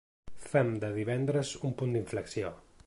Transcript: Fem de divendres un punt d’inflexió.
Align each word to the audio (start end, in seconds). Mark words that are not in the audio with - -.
Fem 0.45 0.71
de 0.85 0.89
divendres 0.95 1.53
un 1.71 1.77
punt 1.83 1.95
d’inflexió. 1.99 2.55